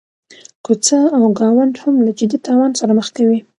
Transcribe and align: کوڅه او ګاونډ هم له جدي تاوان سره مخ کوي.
کوڅه 0.65 0.99
او 1.15 1.23
ګاونډ 1.39 1.73
هم 1.83 1.95
له 2.05 2.11
جدي 2.19 2.37
تاوان 2.45 2.71
سره 2.79 2.91
مخ 2.97 3.07
کوي. 3.17 3.39